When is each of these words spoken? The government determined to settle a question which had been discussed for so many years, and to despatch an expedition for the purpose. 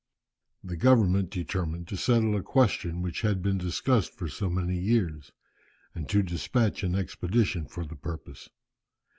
The 0.63 0.77
government 0.77 1.29
determined 1.29 1.87
to 1.89 1.95
settle 1.95 2.35
a 2.35 2.41
question 2.41 3.03
which 3.03 3.21
had 3.21 3.43
been 3.43 3.59
discussed 3.59 4.15
for 4.15 4.27
so 4.27 4.49
many 4.49 4.75
years, 4.79 5.31
and 5.93 6.09
to 6.09 6.23
despatch 6.23 6.81
an 6.81 6.95
expedition 6.95 7.67
for 7.67 7.85
the 7.85 7.95
purpose. 7.97 8.49